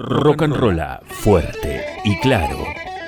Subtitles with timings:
[0.00, 2.56] Rock and rolla fuerte y claro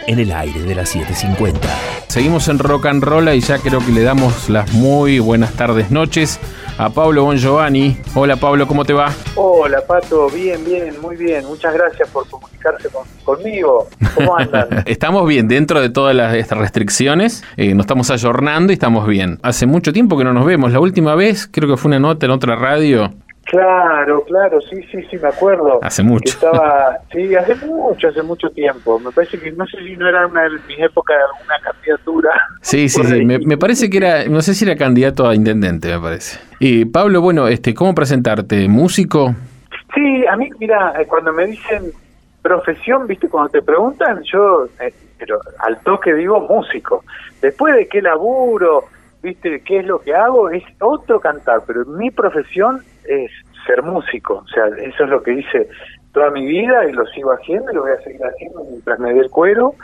[0.08, 1.68] en el aire de las 750.
[2.08, 5.92] Seguimos en Rock and Roll y ya creo que le damos las muy buenas tardes,
[5.92, 6.40] noches
[6.79, 7.96] a Pablo Bon Giovanni.
[8.16, 9.12] Hola Pablo, ¿cómo te va?
[9.37, 11.45] Hola Pato, bien, bien, muy bien.
[11.46, 12.88] Muchas gracias por comunicarse
[13.22, 13.87] conmigo.
[14.17, 14.83] ¿Cómo andan?
[14.87, 19.38] estamos bien, dentro de todas las estas restricciones, eh, nos estamos ayornando y estamos bien.
[19.45, 20.73] Hace mucho tiempo que no nos vemos.
[20.73, 23.12] La última vez creo que fue una nota en otra radio
[23.51, 25.80] Claro, claro, sí, sí, sí, me acuerdo.
[25.83, 26.33] Hace mucho.
[26.33, 29.01] Estaba, sí, hace mucho, hace mucho tiempo.
[29.01, 32.30] Me parece que no sé si no era una de mis épocas de alguna candidatura.
[32.62, 33.25] Sí, sí, sí.
[33.25, 36.39] Me, parece que era, no sé si era candidato a intendente, me parece.
[36.61, 38.69] Y Pablo, bueno, este, ¿cómo presentarte?
[38.69, 39.34] ¿Músico?
[39.97, 41.91] Sí, a mí, mira, eh, cuando me dicen
[42.42, 47.03] profesión, viste, cuando te preguntan, yo, eh, pero al toque digo músico.
[47.42, 48.84] Después de qué laburo,
[49.23, 53.30] viste, qué es lo que hago, es otro cantar, pero mi profesión es
[53.66, 55.69] ser músico, o sea, eso es lo que hice
[56.12, 59.12] toda mi vida y lo sigo haciendo y lo voy a seguir haciendo mientras me
[59.14, 59.75] dé el cuero.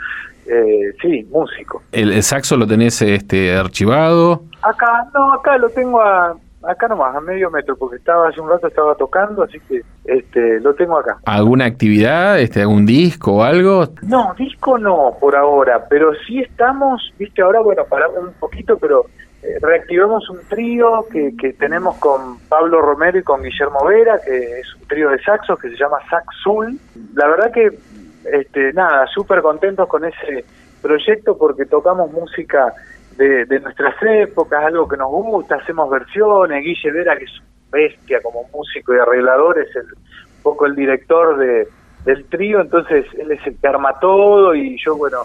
[0.48, 1.82] Eh, sí, músico.
[1.90, 4.42] ¿El, saxo lo tenés este archivado?
[4.62, 8.48] Acá, no, acá lo tengo a, acá nomás, a medio metro, porque estaba hace un
[8.48, 11.18] rato estaba tocando, así que este lo tengo acá.
[11.24, 13.86] ¿Alguna actividad, este algún disco o algo?
[14.02, 19.06] No, disco no por ahora, pero sí estamos, viste, ahora bueno, paramos un poquito, pero
[19.46, 24.60] eh, reactivamos un trío que, que, tenemos con Pablo Romero y con Guillermo Vera, que
[24.60, 26.76] es un trío de saxos que se llama Saxul.
[27.14, 27.78] La verdad que,
[28.24, 30.44] este, nada, súper contentos con ese
[30.82, 32.72] proyecto porque tocamos música
[33.16, 36.64] de, de, nuestras épocas, algo que nos gusta, hacemos versiones.
[36.64, 41.38] Guille Vera, que es bestia como músico y arreglador, es el, un poco el director
[41.38, 41.68] de,
[42.04, 45.18] del trío, entonces él es el que arma todo y yo, bueno,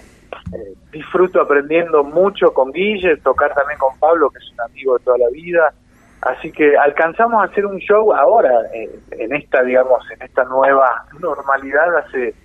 [0.53, 5.03] eh, disfruto aprendiendo mucho con Guille, tocar también con Pablo, que es un amigo de
[5.03, 5.73] toda la vida.
[6.21, 11.05] Así que alcanzamos a hacer un show ahora, eh, en esta, digamos, en esta nueva
[11.19, 12.35] normalidad, hace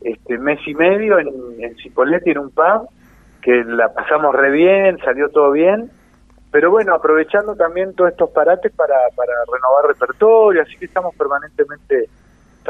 [0.00, 1.76] este mes y medio en, en
[2.24, 2.88] en un pub,
[3.42, 5.90] que la pasamos re bien, salió todo bien.
[6.50, 12.08] Pero bueno, aprovechando también todos estos parates para, para renovar repertorio, así que estamos permanentemente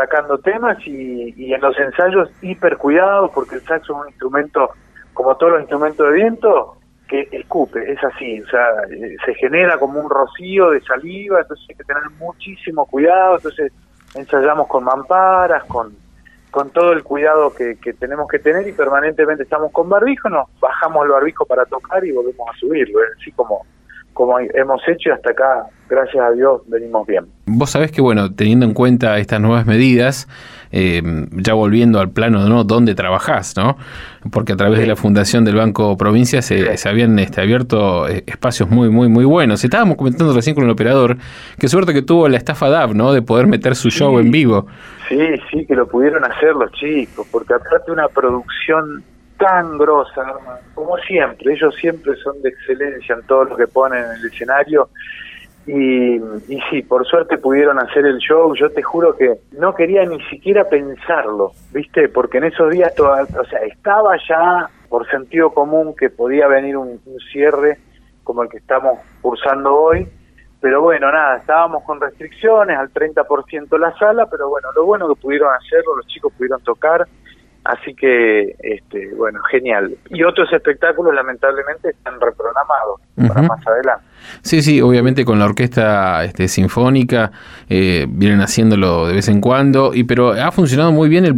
[0.01, 4.71] sacando temas y, en los ensayos hiper cuidados porque el saxo es un instrumento
[5.13, 9.77] como todos los instrumentos de viento que escupe, es así, o sea, eh, se genera
[9.79, 13.73] como un rocío de saliva, entonces hay que tener muchísimo cuidado, entonces
[14.15, 15.93] ensayamos con mamparas, con,
[16.53, 20.47] con todo el cuidado que, que tenemos que tener y permanentemente estamos con barbijo, nos
[20.61, 23.67] bajamos el barbijo para tocar y volvemos a subirlo, así como
[24.21, 27.25] como hemos hecho y hasta acá, gracias a Dios, venimos bien.
[27.47, 30.29] Vos sabés que, bueno, teniendo en cuenta estas nuevas medidas,
[30.73, 31.01] eh,
[31.31, 32.65] ya volviendo al plano de ¿no?
[32.65, 33.79] dónde trabajás, ¿no?
[34.31, 38.23] Porque a través de la fundación del Banco Provincia se, se habían este, abierto eh,
[38.27, 39.65] espacios muy, muy, muy buenos.
[39.65, 41.17] Estábamos comentando recién con el operador,
[41.59, 43.15] qué suerte que tuvo la estafa DAV, ¿no?
[43.15, 44.67] De poder meter su show en vivo.
[45.09, 45.19] Sí,
[45.51, 49.03] sí, que lo pudieron hacer los chicos, porque aparte una producción
[49.41, 50.23] tan grosa,
[50.75, 54.91] como siempre, ellos siempre son de excelencia en todo lo que ponen en el escenario.
[55.67, 58.55] Y, y sí, por suerte pudieron hacer el show.
[58.55, 62.09] Yo te juro que no quería ni siquiera pensarlo, ¿viste?
[62.09, 67.01] Porque en esos días, o sea, estaba ya por sentido común que podía venir un,
[67.05, 67.79] un cierre
[68.25, 70.07] como el que estamos cursando hoy.
[70.61, 75.19] Pero bueno, nada, estábamos con restricciones, al 30% la sala, pero bueno, lo bueno que
[75.19, 77.07] pudieron hacerlo, los chicos pudieron tocar
[77.71, 79.97] Así que, este, bueno, genial.
[80.09, 84.05] Y otros espectáculos, lamentablemente, están reprogramados para más adelante.
[84.43, 87.31] Sí, sí, obviamente con la orquesta este, sinfónica
[87.69, 91.37] eh, vienen haciéndolo de vez en cuando, y pero ha funcionado muy bien el,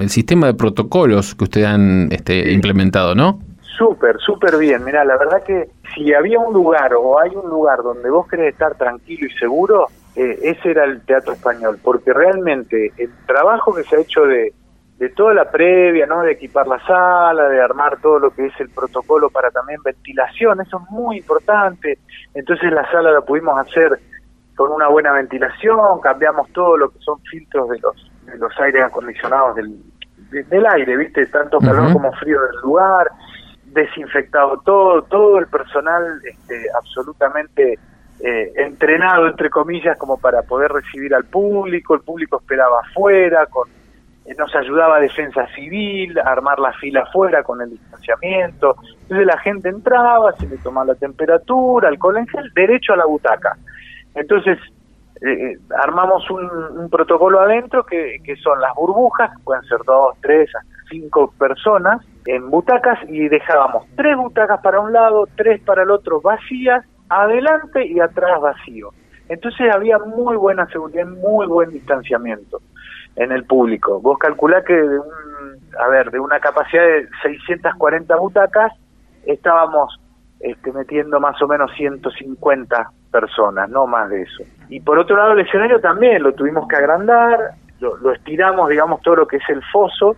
[0.00, 3.40] el, sistema de protocolos que ustedes han este, implementado, ¿no?
[3.76, 4.82] Súper, súper bien.
[4.82, 8.54] Mira, la verdad que si había un lugar o hay un lugar donde vos querés
[8.54, 13.82] estar tranquilo y seguro, eh, ese era el Teatro Español, porque realmente el trabajo que
[13.84, 14.54] se ha hecho de
[15.00, 16.20] de toda la previa, ¿no?
[16.20, 20.60] De equipar la sala, de armar todo lo que es el protocolo para también ventilación,
[20.60, 21.98] eso es muy importante.
[22.34, 23.98] Entonces la sala la pudimos hacer
[24.54, 28.84] con una buena ventilación, cambiamos todo lo que son filtros de los de los aires
[28.84, 29.74] acondicionados del,
[30.50, 31.24] del aire, ¿viste?
[31.26, 33.08] Tanto calor como frío del lugar,
[33.64, 37.78] desinfectado todo, todo el personal este, absolutamente
[38.20, 43.79] eh, entrenado, entre comillas, como para poder recibir al público, el público esperaba afuera, con
[44.38, 48.76] nos ayudaba Defensa Civil a armar la fila afuera con el distanciamiento.
[49.02, 53.06] Entonces la gente entraba, se le tomaba la temperatura, alcohol en gel, derecho a la
[53.06, 53.56] butaca.
[54.14, 54.58] Entonces
[55.20, 60.48] eh, eh, armamos un, protocolo adentro que, que son las burbujas, pueden ser dos, tres,
[60.54, 65.90] hasta cinco personas en butacas y dejábamos tres butacas para un lado, tres para el
[65.90, 68.90] otro vacías, adelante y atrás vacío.
[69.28, 72.60] Entonces había muy buena seguridad, muy buen distanciamiento.
[73.16, 74.00] En el público.
[74.00, 75.06] Vos calculás que de un,
[75.78, 78.72] a ver, de una capacidad de 640 butacas,
[79.26, 80.00] estábamos
[80.40, 84.42] este, metiendo más o menos 150 personas, no más de eso.
[84.68, 89.16] Y por otro lado el escenario también lo tuvimos que agrandar, lo, estiramos, digamos, todo
[89.16, 90.16] lo que es el foso,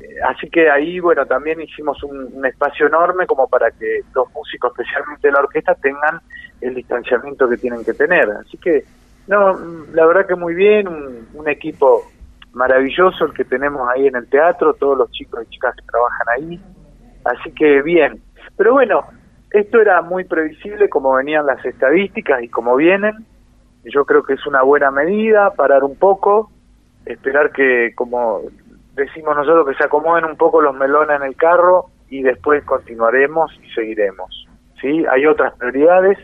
[0.00, 4.72] eh, así que ahí, bueno, también hicimos un, espacio enorme como para que los músicos,
[4.72, 6.20] especialmente la orquesta, tengan
[6.60, 8.28] el distanciamiento que tienen que tener.
[8.30, 8.84] Así que,
[9.26, 9.58] no,
[9.92, 12.02] la verdad que muy bien, un, equipo
[12.52, 16.28] maravilloso el que tenemos ahí en el teatro, todos los chicos y chicas que trabajan
[16.36, 16.60] ahí.
[17.24, 18.22] Así que bien.
[18.56, 19.04] Pero bueno,
[19.50, 23.26] esto era muy previsible como venían las estadísticas y como vienen.
[23.84, 26.50] Yo creo que es una buena medida parar un poco,
[27.06, 28.42] esperar que, como
[28.94, 33.50] decimos nosotros, que se acomoden un poco los melones en el carro y después continuaremos
[33.62, 34.48] y seguiremos.
[34.80, 35.04] ¿sí?
[35.10, 36.18] Hay otras prioridades.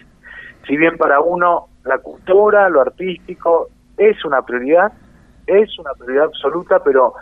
[0.66, 4.92] Si bien para uno la cultura, lo artístico, es una prioridad,
[5.46, 7.14] es una prioridad absoluta, pero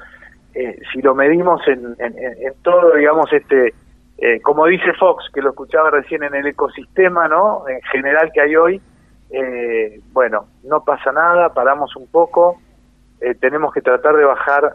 [0.55, 3.75] eh, si lo medimos en, en todo, digamos, este
[4.19, 7.69] eh, como dice Fox, que lo escuchaba recién en el ecosistema, ¿no?
[7.69, 8.81] En general que hay hoy,
[9.31, 12.61] eh, bueno, no pasa nada, paramos un poco,
[13.21, 14.75] eh, tenemos que tratar de bajar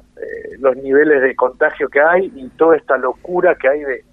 [0.60, 4.04] los niveles de contagio que hay y toda esta locura que hay de,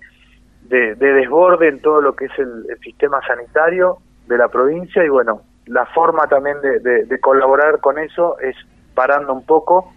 [0.95, 3.99] de, desborde en todo lo que es el, sistema sanitario
[4.29, 8.55] de la provincia y bueno, la forma también de, de colaborar con eso es
[8.97, 9.93] parando un poco,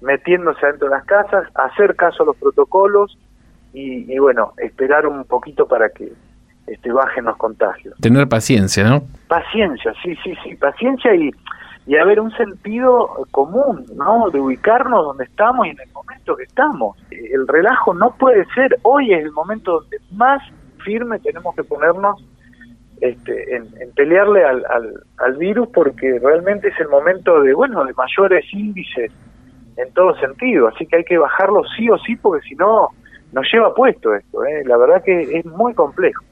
[0.00, 3.18] metiéndose dentro de las casas, hacer caso a los protocolos,
[3.78, 6.10] y, bueno, esperar un poquito para que
[6.66, 7.94] este, bajen los contagios.
[8.00, 9.02] Tener paciencia, ¿no?
[9.28, 11.30] Paciencia, sí, sí, sí, paciencia y,
[11.86, 14.30] y haber un sentido común, ¿no?
[14.30, 16.96] De ubicarnos donde estamos y en el momento que estamos.
[17.10, 20.42] El relajo no puede ser, hoy es el momento donde más
[20.82, 22.24] firme tenemos que ponernos
[23.00, 27.92] este, en, pelearle al, al, al, virus porque realmente es el momento de, bueno, de
[27.94, 29.12] mayores índices
[29.76, 32.88] en todo sentido, así que hay que bajarlo sí o sí porque si no
[33.32, 34.62] nos lleva puesto esto, ¿eh?
[34.64, 36.24] la verdad que es muy complejo.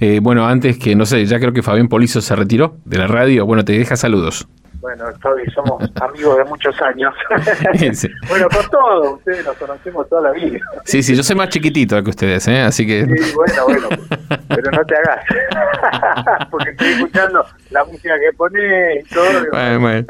[0.00, 3.06] Eh, bueno, antes que, no sé, ya creo que Fabián Polizo se retiró de la
[3.06, 4.48] radio, bueno, te deja saludos.
[4.82, 7.14] Bueno, Fabi, somos amigos de muchos años.
[8.28, 10.58] bueno, con todo, ustedes nos conocemos toda la vida.
[10.84, 12.62] Sí, sí, yo soy más chiquitito que ustedes, ¿eh?
[12.62, 13.04] así que...
[13.04, 13.88] Sí, bueno, bueno,
[14.48, 19.50] pero no te hagas, porque estoy escuchando la música que pones y todo.
[19.52, 20.06] Bueno, bueno.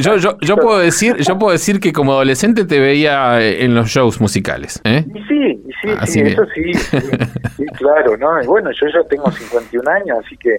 [0.00, 3.90] Yo, yo, yo, puedo decir, yo puedo decir que como adolescente te veía en los
[3.90, 4.80] shows musicales.
[4.84, 5.04] ¿eh?
[5.14, 8.42] Y sí, y sí, sí eso sí, sí, claro, ¿no?
[8.42, 10.56] Y bueno, yo ya tengo 51 años, así que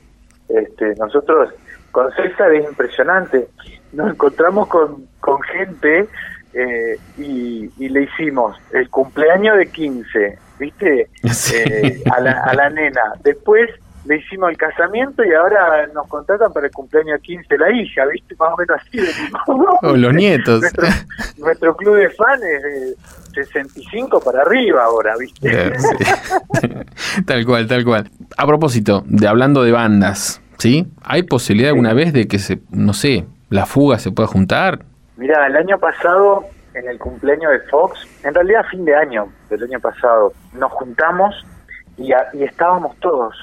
[0.48, 1.50] este, nosotros
[1.96, 3.48] con César es impresionante.
[3.94, 6.06] Nos encontramos con, con gente
[6.54, 11.10] eh, y, le hicimos el cumpleaños de 15, ¿viste?
[11.54, 13.14] Eh, a, la, a la nena.
[13.24, 13.70] Después
[14.06, 18.36] le hicimos el casamiento y ahora nos contratan para el cumpleaños 15 la hija, ¿viste?
[18.38, 18.98] Más o menos así.
[18.98, 20.62] De los nietos.
[21.38, 22.62] Nuestro, club de fans es
[23.34, 25.74] de 65 para arriba ahora, ¿viste?
[27.26, 28.10] tal cual, tal cual.
[28.38, 30.88] A propósito, de hablando de bandas, ¿sí?
[31.04, 34.80] ¿Hay posibilidad alguna vez de que se, no sé, la fuga se pueda juntar?
[35.18, 39.28] Mira, el año pasado, en el cumpleaños de Fox, en realidad a fin de año
[39.50, 41.46] del año pasado, nos juntamos
[41.98, 43.36] y, y estábamos todos,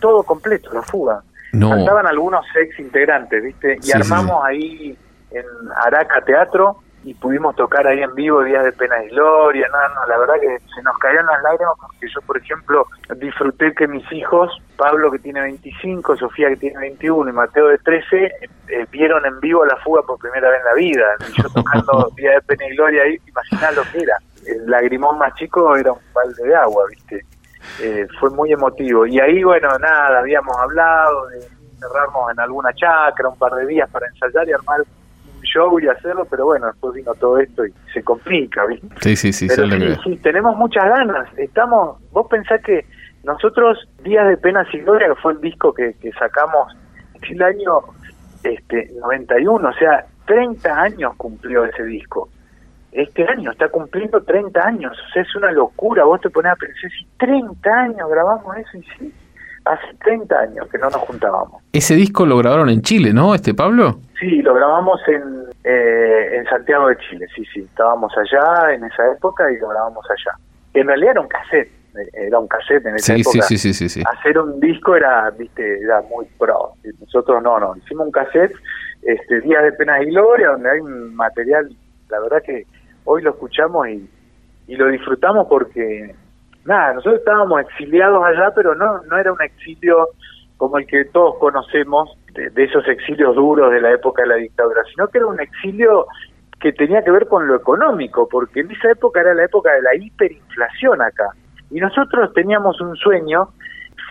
[0.00, 1.22] todo completo, la fuga.
[1.52, 1.68] No.
[1.68, 3.78] Faltaban algunos ex integrantes, ¿viste?
[3.82, 4.96] Y armamos ahí
[5.30, 5.44] en
[5.84, 10.06] Araca Teatro y pudimos tocar ahí en vivo Días de Pena y Gloria, no, no,
[10.06, 14.10] la verdad que se nos caían las lágrimas porque yo, por ejemplo, disfruté que mis
[14.12, 18.24] hijos, Pablo que tiene 25, Sofía que tiene 21 y Mateo de 13,
[18.68, 21.04] eh, vieron en vivo la fuga por primera vez en la vida.
[21.28, 24.16] Y yo tocando Días de Pena y Gloria ahí, imaginá lo que era.
[24.46, 27.24] El lagrimón más chico era un balde de agua, ¿viste?
[27.80, 29.06] Eh, fue muy emotivo.
[29.06, 31.40] Y ahí, bueno, nada, habíamos hablado de
[31.78, 34.82] cerrarnos en alguna chacra un par de días para ensayar y armar
[35.54, 38.88] yo voy a hacerlo, pero bueno, después vino todo esto y se complica, ¿viste?
[39.00, 39.48] Sí, sí, sí.
[39.48, 39.68] Pero
[40.02, 41.28] sí, tenemos muchas ganas.
[41.36, 42.86] Estamos, vos pensás que
[43.24, 46.74] nosotros, Días de Penas y Gloria, que fue el disco que, que sacamos
[47.28, 47.80] el año
[48.42, 52.28] este 91, o sea, 30 años cumplió ese disco.
[52.90, 56.04] Este año está cumpliendo 30 años, o sea, es una locura.
[56.04, 59.14] Vos te pones a pensar, si 30 años grabamos eso y sí,
[59.64, 61.62] hace 30 años que no nos juntábamos.
[61.72, 64.00] Ese disco lo grabaron en Chile, ¿no, este Pablo?
[64.18, 67.60] Sí, lo grabamos en, eh, en Santiago de Chile, sí, sí.
[67.60, 70.36] Estábamos allá en esa época y lo grabamos allá.
[70.74, 73.42] En realidad era un cassette, eh, era un cassette en esa época.
[73.42, 76.72] Sí, sí, sí, sí, Hacer un disco era, viste, era muy pro.
[77.00, 77.76] Nosotros no, no.
[77.76, 78.54] Hicimos un cassette,
[79.02, 81.68] este, Días de Penas y Gloria, donde hay un material,
[82.08, 82.66] la verdad que
[83.04, 84.08] hoy lo escuchamos y,
[84.68, 86.14] y lo disfrutamos porque
[86.64, 90.08] nada, nosotros estábamos exiliados allá, pero no, no era un exilio
[90.56, 94.82] como el que todos conocemos, de, esos exilios duros de la época de la dictadura,
[94.94, 96.06] sino que era un exilio
[96.60, 99.82] que tenía que ver con lo económico, porque en esa época era la época de
[99.82, 101.30] la hiperinflación acá.
[101.70, 103.48] Y nosotros teníamos un sueño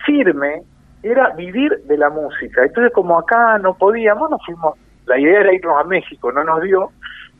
[0.04, 0.62] firme,
[1.02, 2.64] era vivir de la música.
[2.64, 6.60] Entonces como acá no podíamos, nos fuimos, la idea era irnos a México, no nos
[6.60, 6.90] dio,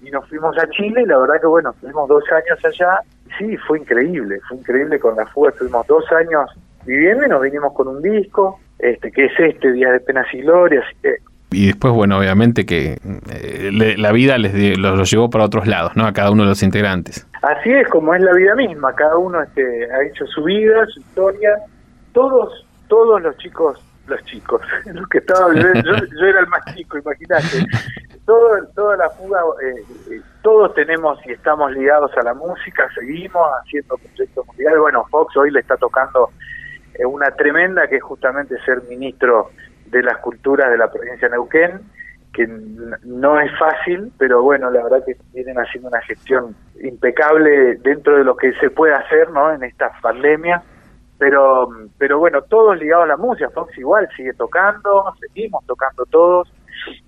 [0.00, 3.00] y nos fuimos a Chile, y la verdad que bueno, estuvimos dos años allá,
[3.38, 6.50] sí, fue increíble, fue increíble con la fuga, estuvimos dos años
[6.84, 10.42] viviendo y nos vinimos con un disco, este que es este, Día de Penas y
[10.42, 11.16] Gloria, así que
[11.52, 12.98] y después, bueno, obviamente que
[13.30, 16.06] eh, la vida les los, llevó para otros lados, ¿no?
[16.06, 17.26] A cada uno de los integrantes.
[17.42, 21.00] Así es como es la vida misma, cada uno este, ha hecho su vida, su
[21.00, 21.50] historia,
[22.12, 26.98] todos, todos los chicos, los chicos, los que estaban, yo, yo era el más chico,
[26.98, 27.66] imagínate,
[28.26, 33.48] todo, toda la fuga, eh, eh, todos tenemos y estamos ligados a la música, seguimos
[33.60, 36.30] haciendo proyectos musicales, bueno, Fox hoy le está tocando
[37.06, 39.50] una tremenda que es justamente ser ministro
[39.86, 41.80] de las culturas de la provincia de Neuquén,
[42.32, 48.16] que no es fácil, pero bueno, la verdad que vienen haciendo una gestión impecable dentro
[48.16, 49.52] de lo que se puede hacer ¿no?
[49.52, 50.62] en esta pandemia.
[51.18, 51.68] Pero,
[51.98, 56.52] pero bueno, todos ligados a la música, Fox igual sigue tocando, seguimos tocando todos,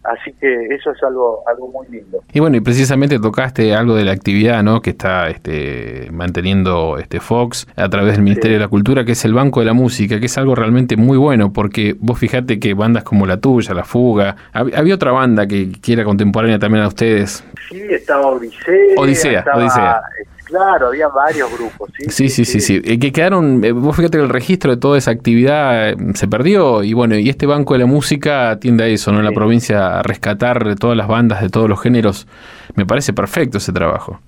[0.04, 2.22] Así que eso es algo algo muy lindo.
[2.32, 4.80] Y bueno, y precisamente tocaste algo de la actividad ¿no?
[4.80, 9.24] que está este, manteniendo este Fox a través del Ministerio de la Cultura, que es
[9.24, 12.74] el Banco de la Música, que es algo realmente muy bueno, porque vos fijate que
[12.74, 16.88] bandas como la tuya, La Fuga, había otra banda que, que era contemporánea también a
[16.88, 17.44] ustedes.
[17.68, 18.74] Sí, estaba Odisea.
[18.96, 20.02] Odisea, Odisea.
[20.44, 21.90] Claro, había varios grupos.
[22.08, 22.82] Sí, sí, sí, sí.
[22.84, 26.28] Eh, que quedaron, eh, vos fíjate que el registro de toda esa actividad eh, se
[26.28, 29.20] perdió y bueno, y este Banco de la Música atiende a eso, ¿no?
[29.20, 32.28] En la provincia a rescatar todas las bandas de todos los géneros.
[32.76, 34.20] Me parece perfecto ese trabajo.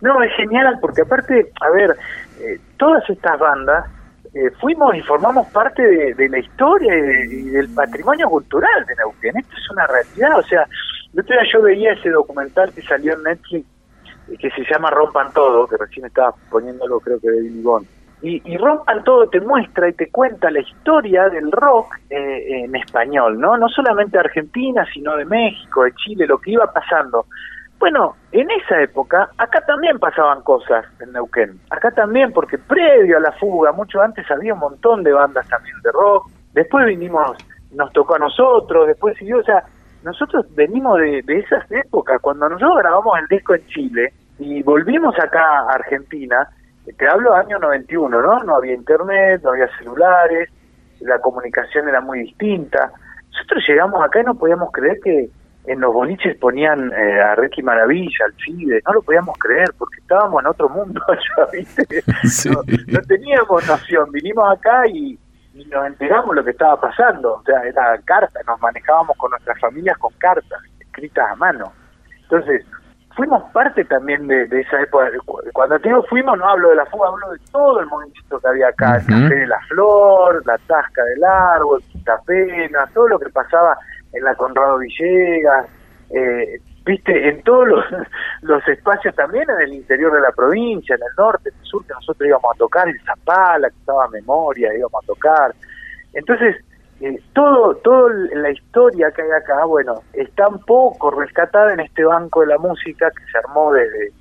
[0.00, 1.94] No, es genial porque aparte, a ver,
[2.78, 3.84] todas estas bandas
[4.60, 9.36] fuimos y formamos parte de, la historia y, del patrimonio cultural de Neuquén.
[9.36, 10.64] Esto es una realidad, o sea,
[11.12, 13.66] el otro día yo veía ese documental que salió en Netflix
[14.36, 17.64] que se llama Rompan Todo, que recién estaba poniéndolo creo que de Billy
[18.22, 22.74] Y, y, Rompan Todo te muestra y te cuenta la historia del rock eh, en
[22.76, 23.56] español, ¿no?
[23.56, 27.26] No solamente de Argentina, sino de México, de Chile, lo que iba pasando.
[27.78, 31.60] Bueno, en esa época, acá también pasaban cosas en Neuquén.
[31.70, 35.76] Acá también, porque previo a la fuga, mucho antes había un montón de bandas también
[35.82, 36.28] de rock.
[36.54, 37.36] Después vinimos,
[37.70, 39.62] nos tocó a nosotros, después siguió, o sea,
[40.02, 45.42] nosotros venimos de, esas épocas, cuando nosotros grabamos el disco en Chile y volvimos acá
[45.42, 46.48] a Argentina,
[46.96, 48.38] te hablo año 91, ¿no?
[48.44, 50.48] No había internet, no había celulares,
[51.00, 52.92] la comunicación era muy distinta.
[53.32, 55.28] Nosotros llegamos acá y no podíamos creer que
[55.66, 60.00] en los boliches ponían eh, a Ricky Maravilla, al FIDE, no lo podíamos creer porque
[60.00, 62.02] estábamos en otro mundo allá, ¿viste?
[62.86, 65.18] no teníamos noción, vinimos acá y
[65.58, 67.34] y nos enteramos lo que estaba pasando.
[67.34, 71.72] O sea, era carta, nos manejábamos con nuestras familias con cartas escritas a mano.
[72.22, 72.64] Entonces,
[73.16, 75.10] fuimos parte también de, esa época.
[75.52, 78.48] Cuando te digo fuimos, no hablo de la fuga, hablo de todo el movimiento que
[78.48, 81.82] había acá: el Café de la Flor, la Tasca del Árbol,
[82.24, 83.76] Pena, todo lo que pasaba
[84.12, 85.66] en la Conrado Villegas.
[86.10, 87.68] Eh, viste, en todos
[88.42, 91.84] los, espacios también en el interior de la provincia, en el norte, en el sur,
[91.86, 95.54] que nosotros íbamos a tocar, en Zapala, que estaba memoria, íbamos a tocar.
[96.14, 96.56] Entonces,
[97.00, 102.04] eh, todo, todo la historia que hay acá, bueno, está un poco rescatada en este
[102.04, 104.12] banco de la música que se armó desde,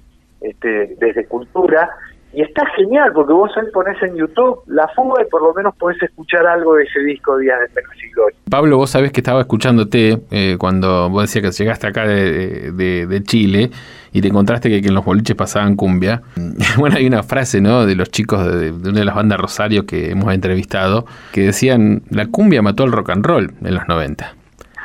[0.42, 1.90] este, desde Cultura,
[2.38, 5.76] y está genial, porque vos ahí pones en YouTube La Fuga y por lo menos
[5.76, 8.38] podés escuchar algo de ese disco Días de Penas y Gloria.
[8.48, 12.72] Pablo, vos sabés que estaba escuchándote eh, cuando vos decías que llegaste acá de,
[13.08, 13.72] de, Chile
[14.14, 16.22] y te encontraste que, en los boliches pasaban cumbia.
[16.78, 17.88] Bueno, hay una frase, ¿no?
[17.88, 22.28] De los chicos de, una de las bandas Rosario que hemos entrevistado que decían, la
[22.28, 24.36] cumbia mató el rock and roll en los 90.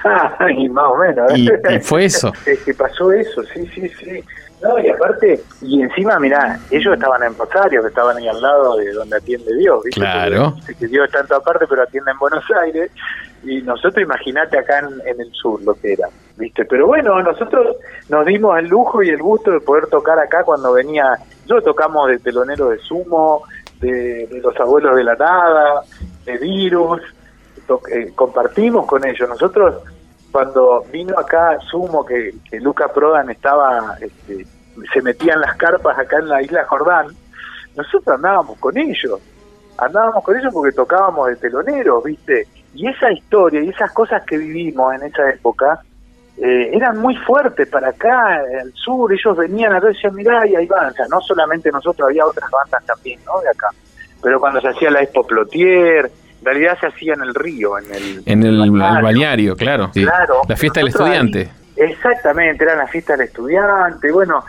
[0.57, 1.37] y más o menos.
[1.37, 2.33] Y, y fue eso.
[2.47, 4.25] es que pasó eso, sí, sí, sí.
[4.63, 8.77] No, y aparte, y encima, mirá, ellos estaban en Rosario, que estaban ahí al lado
[8.77, 10.01] de donde atiende Dios, ¿viste?
[10.01, 10.55] Claro.
[10.79, 12.93] Que, Dios está en toda parte, pero atiende en Buenos Aires.
[13.43, 16.65] Y nosotros, imagínate acá en, el sur lo que era, ¿viste?
[16.65, 17.77] Pero bueno, nosotros
[18.09, 21.19] nos dimos el lujo y el gusto de poder tocar acá cuando venía.
[21.47, 23.43] Yo tocamos de telonero de Sumo,
[23.81, 25.83] de, los abuelos de la nada,
[26.25, 27.03] de Virus,
[27.93, 29.29] eh, compartimos con ellos.
[29.29, 29.83] Nosotros
[30.33, 34.47] cuando vino acá Sumo, que, que Luca Prodan estaba, este,
[34.93, 37.09] se metía en las carpas acá en la isla Jordán,
[37.77, 39.21] nosotros andábamos con ellos,
[39.79, 42.47] andábamos con ellos porque tocábamos de teloneros, ¿viste?
[42.75, 45.81] Y esa historia y esas cosas que vivimos en esa época
[46.39, 50.57] eh, eran muy fuertes para acá, al sur, ellos venían acá y decían, mirá, y
[50.57, 53.41] ahí van, o sea, no solamente nosotros, había otras bandas también, ¿no?
[53.41, 53.69] De acá.
[54.23, 57.95] Pero cuando se hacía la Expo Plotier, en realidad se hacía en el río, en
[57.95, 59.91] el, en el balneario, claro,
[60.49, 61.51] La fiesta del estudiante.
[61.77, 64.45] Exactamente, era la fiesta del estudiante, bueno,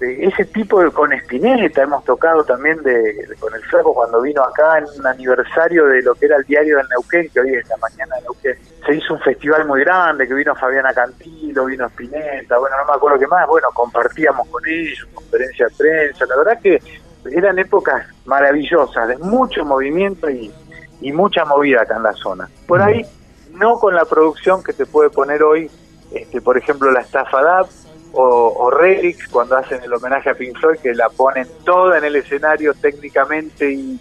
[0.00, 4.78] ese tipo de con Espineta hemos tocado también de, con el flaco cuando vino acá
[4.78, 7.76] en un aniversario de lo que era el diario del Neuquén, que hoy es la
[7.76, 8.58] mañana de Neuquén.
[8.86, 12.96] Se hizo un festival muy grande, que vino Fabiana Cantilo, vino Espineta, bueno, no me
[12.96, 16.82] acuerdo qué más, bueno, compartíamos con ellos, conferencia de prensa, la verdad que
[17.30, 20.52] eran épocas maravillosas, de mucho movimiento y,
[21.00, 22.48] y mucha movida acá en la zona.
[22.66, 23.06] Por ahí,
[23.52, 25.70] no con la producción que te puede poner hoy,
[26.12, 27.66] este, por ejemplo, la estafa DAP,
[28.14, 32.04] o, o Relix cuando hacen el homenaje a Pink Floyd, que la ponen toda en
[32.04, 33.98] el escenario técnicamente y,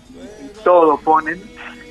[0.64, 1.42] todo ponen.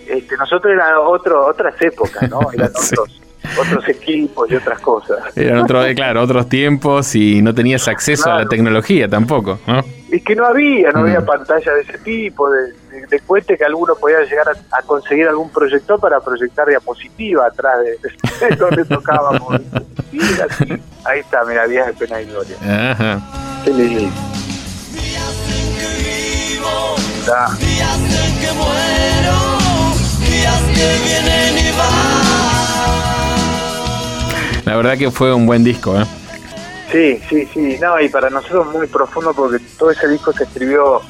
[0.09, 2.41] Este, nosotros era otro, otras épocas, ¿no?
[2.53, 3.21] Eran otros,
[3.61, 5.37] otros equipos y otras cosas.
[5.37, 9.85] Eran otros, eh, claro, otros tiempos y no tenías acceso a la tecnología tampoco, ¿no?
[10.13, 11.25] Es que no había, no había mm.
[11.25, 12.75] pantalla de ese tipo, de,
[13.09, 18.85] de, que alguno podía llegar a, conseguir algún proyector para proyectar diapositiva atrás de, donde
[18.85, 19.59] tocábamos.
[21.05, 22.57] Ahí está, mira, días de pena y gloria.
[22.61, 23.23] Ajá.
[23.65, 24.01] Qué lindo.
[27.59, 29.39] Días en que muero,
[30.21, 32.13] días que vienen y van.
[34.67, 36.05] La verdad que fue un buen disco, ¿eh?
[36.93, 37.79] Sí, sí, sí.
[37.81, 41.01] No, y para nosotros muy profundo porque todo ese disco se escribió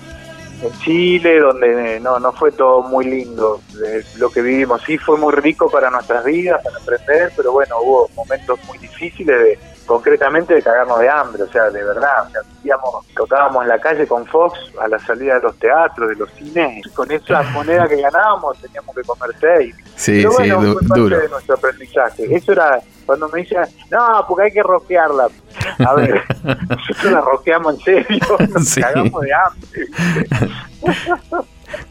[0.63, 3.61] en Chile, donde no, no fue todo muy lindo
[4.17, 4.81] lo que vivimos.
[4.87, 9.37] Sí fue muy rico para nuestras vidas, para aprender, pero bueno, hubo momentos muy difíciles
[9.43, 12.41] de concretamente de cagarnos de hambre, o sea, de verdad, o sea,
[13.17, 16.87] tocábamos en la calle con Fox a la salida de los teatros, de los cines,
[16.95, 19.75] con esa moneda que ganábamos teníamos que comer seis.
[19.97, 20.49] Sí, sí, fue
[20.89, 22.35] parte de nuestro aprendizaje.
[22.35, 23.59] Eso era cuando me dicen,
[23.91, 25.29] no, porque hay que roquearla.
[25.79, 26.23] A ver,
[26.69, 28.21] nosotros la roqueamos en serio,
[28.55, 29.89] nos cagamos de hambre.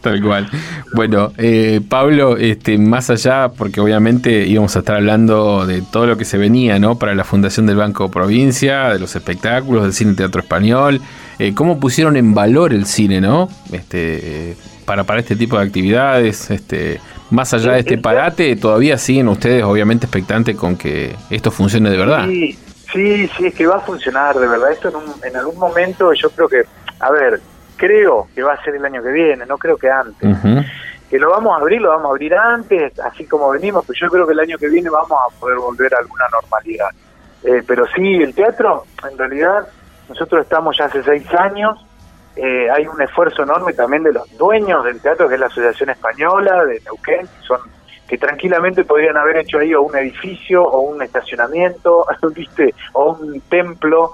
[0.02, 0.50] Tal cual.
[0.94, 6.18] Bueno, eh, Pablo, este, más allá, porque obviamente íbamos a estar hablando de todo lo
[6.18, 6.98] que se venía, ¿no?
[6.98, 11.02] Para la fundación del Banco Provincia, de los espectáculos, del cine teatro español.
[11.40, 13.50] Eh, ¿Cómo pusieron en valor el cine, no?
[13.72, 17.00] Este, para, para este tipo de actividades, este,
[17.32, 21.98] más allá de este parate, todavía siguen ustedes, obviamente, expectantes con que esto funcione de
[21.98, 22.28] verdad.
[22.28, 22.60] Sí,
[22.94, 24.72] sí, sí, es que va a funcionar de verdad.
[24.72, 26.64] Esto en, en algún momento, yo creo que,
[27.00, 27.42] a ver,
[27.82, 30.38] creo que va a ser el año que viene, no creo que antes.
[31.10, 34.10] Que lo vamos a abrir, lo vamos a abrir antes, así como venimos, pero yo
[34.10, 36.90] creo que el año que viene vamos a poder volver a alguna normalidad.
[37.44, 39.68] Eh, pero sí, el teatro, en realidad,
[40.08, 41.84] nosotros estamos ya hace seis años,
[42.36, 45.90] eh, hay un esfuerzo enorme también de los dueños del teatro, que es la Asociación
[45.90, 47.60] Española de Neuquén, que son
[48.08, 52.76] que tranquilamente podrían haber hecho ahí o un edificio o un estacionamiento, ¿viste?
[52.92, 54.12] o un templo,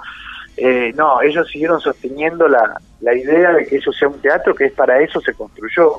[0.55, 4.65] eh, no, ellos siguieron sosteniendo la, la idea de que eso sea un teatro, que
[4.65, 5.93] es para eso se construyó.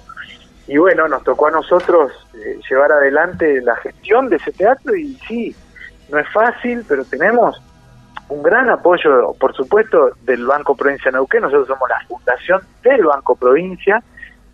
[0.68, 5.14] Y bueno, nos tocó a nosotros eh, llevar adelante la gestión de ese teatro y
[5.26, 5.56] sí,
[6.08, 7.60] no es fácil, pero tenemos
[8.28, 13.36] un gran apoyo, por supuesto, del Banco Provincia Neuquén, nosotros somos la fundación del Banco
[13.36, 14.02] Provincia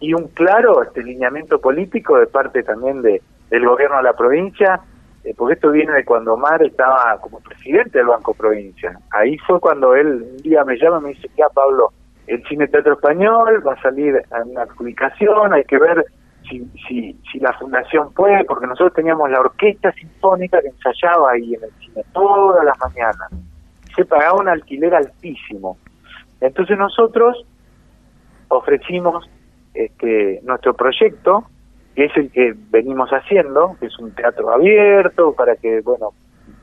[0.01, 4.81] y un claro este lineamiento político de parte también de, del gobierno de la provincia
[5.25, 8.99] eh, porque esto viene de cuando Omar estaba como presidente del Banco Provincia.
[9.11, 11.93] Ahí fue cuando él un día me llama y me dice, ya Pablo,
[12.27, 16.05] el Cine Teatro Español va a salir a una adjudicación, hay que ver
[16.49, 21.55] si, si, si la fundación puede, porque nosotros teníamos la orquesta sinfónica que ensayaba ahí
[21.55, 23.31] en el cine todas las mañanas.
[23.97, 25.79] Se pagaba un alquiler altísimo.
[26.41, 27.45] Entonces nosotros
[28.49, 29.29] ofrecimos
[29.75, 31.45] este, nuestro proyecto
[31.95, 36.11] que es el que venimos haciendo, que es un teatro abierto para que, bueno,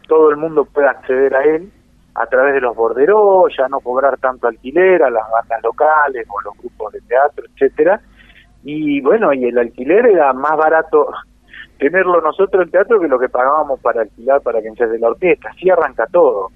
[0.07, 1.71] todo el mundo pueda acceder a él
[2.15, 6.41] a través de los borderos, ya no cobrar tanto alquiler a las bandas locales o
[6.41, 8.01] los grupos de teatro, etcétera.
[8.63, 11.07] Y bueno, y el alquiler era más barato
[11.79, 15.49] tenerlo nosotros el teatro que lo que pagábamos para alquilar para que de la orquesta.
[15.49, 16.49] Así arranca todo.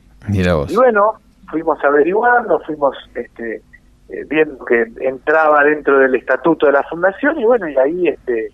[0.72, 1.14] Y bueno,
[1.50, 3.62] fuimos averiguando, fuimos este,
[4.10, 8.52] eh, viendo que entraba dentro del estatuto de la fundación y bueno, y ahí este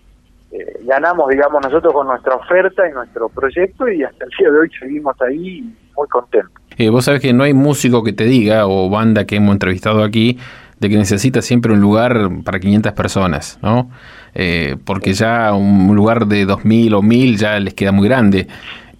[0.52, 4.58] eh, ganamos, digamos, nosotros con nuestra oferta y nuestro proyecto y hasta el día de
[4.58, 6.62] hoy seguimos ahí muy contentos.
[6.76, 10.02] Eh, vos sabés que no hay músico que te diga, o banda que hemos entrevistado
[10.04, 10.38] aquí,
[10.78, 13.90] de que necesita siempre un lugar para 500 personas, ¿no?
[14.34, 18.46] Eh, porque ya un lugar de 2.000 o 1.000 ya les queda muy grande.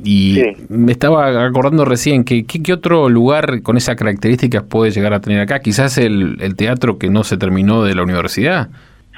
[0.05, 5.21] Y me estaba acordando recién que ¿qué, otro lugar con esas características puede llegar a
[5.21, 5.61] tener acá?
[5.61, 8.69] Quizás el, el teatro que no se terminó de la universidad.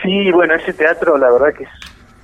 [0.03, 1.71] Sí, bueno, ese teatro la verdad que es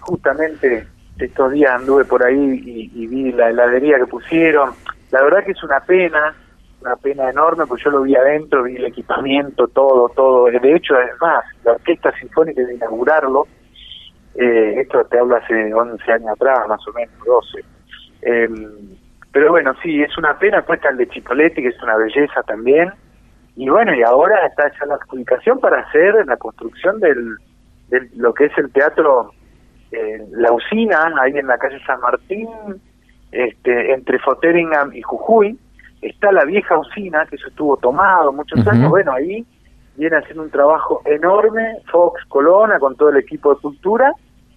[0.01, 0.87] justamente
[1.19, 4.71] estos días anduve por ahí y, vi la heladería que pusieron.
[5.11, 6.35] La verdad que es una pena,
[6.81, 10.47] una pena enorme, porque yo lo vi adentro, vi el equipamiento, todo, todo.
[10.47, 13.47] De hecho, además, la Orquesta Sinfónica de inaugurarlo,
[14.35, 17.65] eh, esto te hablo hace 11 años atrás, más o menos, 12.
[18.23, 18.97] Em,
[19.33, 22.91] Pero bueno, sí, es una pena, pues el de Chipoletti, que es una belleza también.
[23.55, 27.37] Y bueno, y ahora está ya la adjudicación para hacer la construcción del,
[27.89, 29.33] de lo que es el teatro
[29.93, 32.49] eh, La Usina, ahí en la calle San Martín,
[33.33, 35.59] este, entre Foteringham y Jujuy.
[36.03, 38.89] Está la vieja usina, que eso estuvo tomado muchos años.
[38.89, 39.45] Bueno, ahí
[39.97, 44.13] viene haciendo un trabajo enorme Fox Colona con todo el equipo de cultura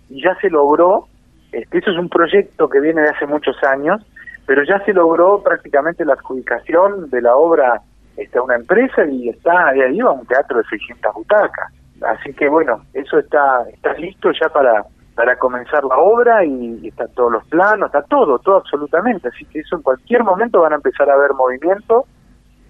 [0.10, 1.08] y ya se logró,
[1.54, 4.02] este, eso es un proyecto que viene de hace muchos años,
[4.46, 7.82] pero ya se logró prácticamente la adjudicación de la obra
[8.18, 11.74] está una empresa y está ahí va un teatro de 600 butacas.
[12.02, 14.84] Así que bueno, eso está está listo ya para
[15.16, 19.28] para comenzar la obra y, y están todos los planos, está todo, todo absolutamente.
[19.28, 22.06] Así que eso en cualquier momento van a empezar a haber movimiento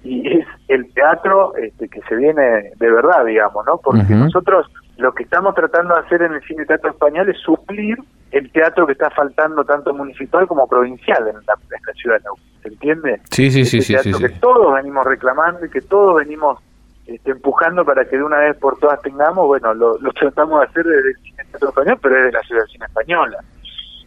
[0.03, 3.77] y es el teatro este, que se viene de verdad, digamos, ¿no?
[3.77, 4.67] Porque nosotros
[4.97, 7.97] lo que estamos tratando de hacer en el cine teatro español es suplir
[8.33, 12.67] el teatro que está faltando tanto municipal como provincial en la, ciudad de Neuquén, ¿se
[12.67, 13.21] entiende?
[13.29, 16.59] Sí, sí, sí, sí, que todos venimos reclamando y que todos venimos
[17.05, 20.65] este, empujando para que de una vez por todas tengamos, bueno, lo, lo tratamos de
[20.65, 23.37] hacer desde el cine teatro español, pero es de la ciudad de cine española.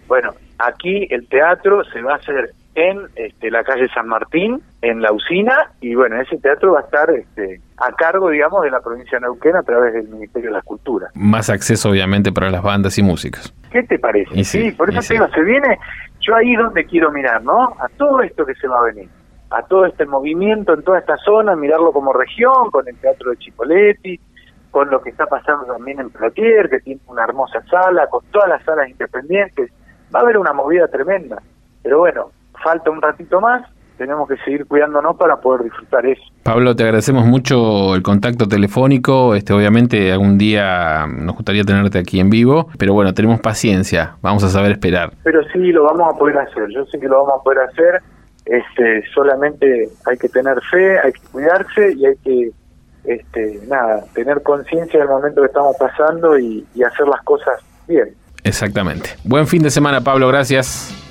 [0.09, 5.01] Bueno, aquí el teatro se va a hacer en este, la calle San Martín, en
[5.01, 8.81] la usina, y bueno, ese teatro va a estar este, a cargo, digamos, de la
[8.81, 11.09] provincia de Neuquén a través del Ministerio de la Cultura.
[11.15, 13.53] Más acceso, obviamente, para las bandas y músicos.
[13.73, 14.45] ¿Qué te parece?
[14.45, 15.79] sí, por eso te digo, se viene,
[16.21, 17.75] yo ahí donde quiero mirar, ¿no?
[17.81, 19.09] A todo esto que se va a venir,
[19.51, 23.39] a todo este movimiento en toda esta zona, mirarlo como región, con el Teatro de
[23.39, 24.21] Chipoletti,
[24.71, 28.51] con lo que está pasando también en Plotier, que tiene una hermosa sala, con todas
[28.51, 29.71] las salas independientes,
[30.15, 31.43] va a haber una movida tremenda.
[31.83, 33.62] Pero bueno, falta un ratito más,
[33.97, 36.23] tenemos que seguir cuidándonos para poder disfrutar eso.
[36.42, 39.35] Pablo, te agradecemos mucho el contacto telefónico.
[39.35, 44.45] Este, obviamente algún día nos gustaría tenerte aquí en vivo, pero bueno, tenemos paciencia, vamos
[44.45, 45.12] a saber esperar.
[45.25, 46.69] Pero sí, lo vamos a poder hacer.
[46.75, 48.03] Yo sé que lo vamos a poder hacer.
[48.45, 52.51] Este, solamente hay que tener fe, hay que cuidarse y hay que,
[53.05, 58.14] este, nada, tener conciencia del momento que estamos pasando y hacer las cosas bien.
[58.47, 59.11] Exactamente.
[59.25, 60.29] Buen fin de semana, Pablo.
[60.29, 61.06] Gracias.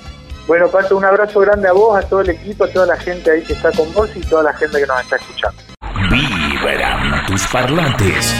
[0.46, 3.32] Bueno, Pato, un abrazo grande a vos, a todo el equipo, a toda la gente
[3.32, 5.60] ahí que está con vos y toda la gente que nos está escuchando.
[6.08, 8.32] Vibran tus parlantes.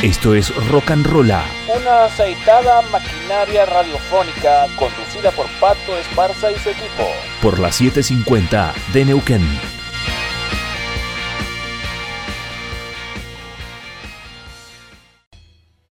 [0.00, 1.42] Esto es Rock and Rolla.
[1.76, 7.04] Una aceitada maquinaria radiofónica conducida por Pato Esparza y su equipo.
[7.42, 9.77] Por las 750 de Neuquén.